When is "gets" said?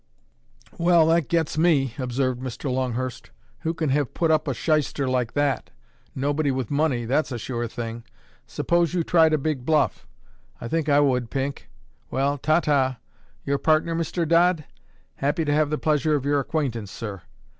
1.29-1.59